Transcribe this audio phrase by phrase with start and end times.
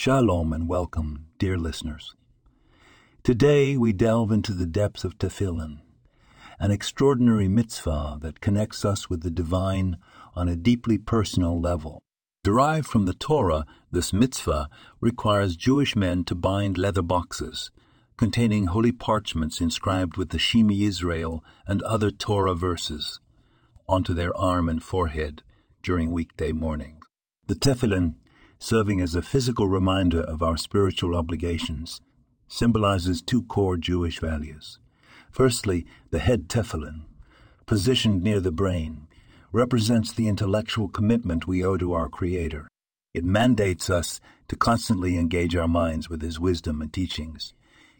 [0.00, 2.14] Shalom and welcome, dear listeners.
[3.24, 5.80] Today we delve into the depths of Tefillin,
[6.60, 9.96] an extraordinary mitzvah that connects us with the divine
[10.36, 12.00] on a deeply personal level.
[12.44, 14.68] Derived from the Torah, this mitzvah
[15.00, 17.72] requires Jewish men to bind leather boxes
[18.16, 23.18] containing holy parchments inscribed with the Shema Israel and other Torah verses
[23.88, 25.42] onto their arm and forehead
[25.82, 27.04] during weekday mornings.
[27.48, 28.14] The tefillin
[28.58, 32.00] serving as a physical reminder of our spiritual obligations,
[32.48, 34.78] symbolizes two core Jewish values.
[35.30, 37.02] Firstly, the head tefillin,
[37.66, 39.06] positioned near the brain,
[39.52, 42.68] represents the intellectual commitment we owe to our Creator.
[43.14, 47.54] It mandates us to constantly engage our minds with His wisdom and teachings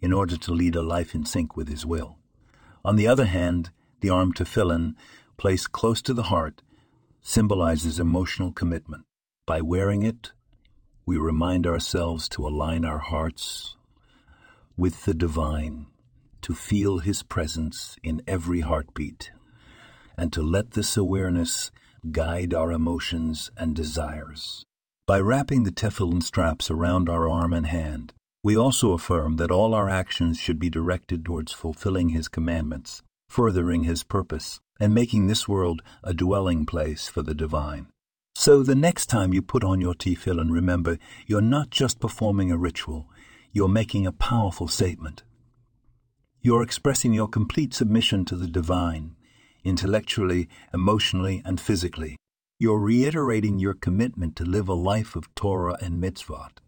[0.00, 2.18] in order to lead a life in sync with His will.
[2.84, 4.94] On the other hand, the arm tefillin,
[5.36, 6.62] placed close to the heart,
[7.22, 9.04] symbolizes emotional commitment.
[9.46, 10.32] By wearing it,
[11.06, 13.76] we remind ourselves to align our hearts
[14.76, 15.86] with the divine,
[16.42, 19.30] to feel His presence in every heartbeat,
[20.16, 21.70] and to let this awareness
[22.10, 24.64] guide our emotions and desires.
[25.06, 29.74] By wrapping the tefillin straps around our arm and hand, we also affirm that all
[29.74, 35.46] our actions should be directed towards fulfilling His commandments, furthering His purpose, and making this
[35.46, 37.86] world a dwelling place for the divine.
[38.44, 42.58] So the next time you put on your tefillin, remember, you're not just performing a
[42.58, 43.08] ritual,
[43.52, 45.22] you're making a powerful statement.
[46.42, 49.16] You're expressing your complete submission to the divine,
[49.64, 52.18] intellectually, emotionally, and physically.
[52.58, 56.58] You're reiterating your commitment to live a life of Torah and mitzvot.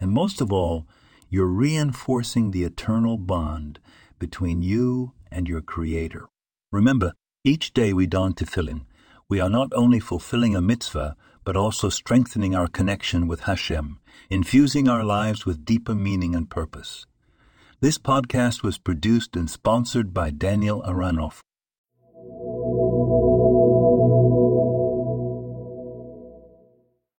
[0.00, 0.88] And most of all,
[1.30, 3.78] you're reinforcing the eternal bond
[4.18, 6.26] between you and your Creator.
[6.72, 7.12] Remember,
[7.44, 8.80] each day we don tefillin,
[9.28, 13.98] we are not only fulfilling a mitzvah, but also strengthening our connection with Hashem,
[14.30, 17.06] infusing our lives with deeper meaning and purpose.
[17.80, 21.40] This podcast was produced and sponsored by Daniel Aronoff